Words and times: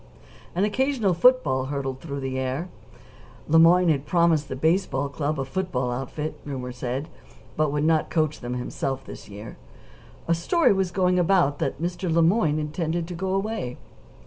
An 0.55 0.63
occasional 0.63 1.13
football 1.13 1.65
hurtled 1.65 1.99
through 2.01 2.21
the 2.21 2.39
air. 2.39 2.69
Le 3.47 3.59
Moyne 3.59 3.89
had 3.89 4.07
promised 4.07 4.49
the 4.49 4.55
baseball 4.55 5.09
club 5.09 5.39
a 5.39 5.45
football 5.45 5.91
outfit, 5.91 6.39
rumor 6.43 6.71
said, 6.71 7.07
but 7.55 7.71
would 7.71 7.83
not 7.83 8.09
coach 8.09 8.39
them 8.39 8.55
himself 8.55 9.05
this 9.05 9.29
year. 9.29 9.57
A 10.27 10.33
story 10.33 10.73
was 10.73 10.89
going 10.89 11.19
about 11.19 11.59
that 11.59 11.79
Mr. 11.79 12.11
Le 12.11 12.23
Moyne 12.23 12.57
intended 12.57 13.07
to 13.09 13.13
go 13.13 13.35
away. 13.35 13.77